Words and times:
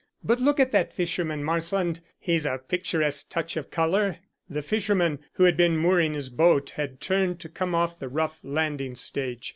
But 0.23 0.39
look 0.41 0.59
at 0.59 0.71
that 0.71 0.91
fisherman, 0.91 1.43
Marsland. 1.43 1.99
He's 2.19 2.43
a 2.47 2.57
picturesque 2.57 3.29
touch 3.29 3.55
of 3.55 3.69
colour." 3.69 4.17
The 4.49 4.63
fisherman 4.63 5.19
who 5.33 5.43
had 5.43 5.55
been 5.55 5.77
mooring 5.77 6.15
his 6.15 6.29
boat 6.29 6.71
had 6.71 6.99
turned 6.99 7.39
to 7.41 7.49
come 7.49 7.75
off 7.75 7.99
the 7.99 8.09
rough 8.09 8.39
landing 8.41 8.95
stage. 8.95 9.49